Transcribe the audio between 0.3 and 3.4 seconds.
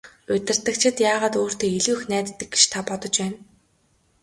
Удирдагчид яагаад өөртөө илүү их найддаг гэж та бодож байна?